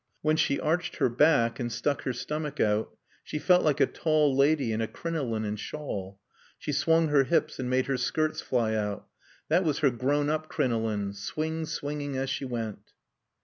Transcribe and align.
When 0.23 0.35
she 0.35 0.59
arched 0.59 0.95
her 0.95 1.09
back 1.09 1.59
and 1.59 1.71
stuck 1.71 2.01
her 2.05 2.11
stomach 2.13 2.59
out 2.59 2.89
she 3.23 3.37
felt 3.37 3.61
like 3.63 3.79
a 3.79 3.85
tall 3.85 4.35
lady 4.35 4.71
in 4.71 4.81
a 4.81 4.87
crinoline 4.87 5.45
and 5.45 5.59
shawl. 5.59 6.17
She 6.57 6.71
swung 6.71 7.09
her 7.09 7.25
hips 7.25 7.59
and 7.59 7.69
made 7.69 7.85
her 7.85 7.97
skirts 7.97 8.41
fly 8.41 8.73
out. 8.73 9.05
That 9.49 9.63
was 9.63 9.77
her 9.85 9.91
grown 9.91 10.27
up 10.27 10.49
crinoline, 10.49 11.13
swing 11.13 11.67
swinging 11.67 12.17
as 12.17 12.31
she 12.31 12.45
went. 12.45 12.93